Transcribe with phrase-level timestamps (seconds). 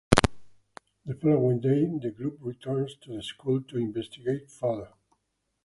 [1.05, 4.89] The following day, the group returns to the school to investigate further.